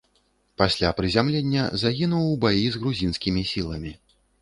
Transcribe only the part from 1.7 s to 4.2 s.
загінуў у баі з грузінскімі сіламі.